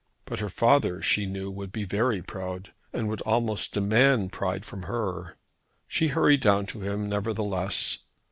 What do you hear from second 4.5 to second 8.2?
from her. She hurried down to him nevertheless.